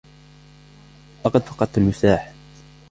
[1.25, 2.33] لقد فقدتُ المفتاح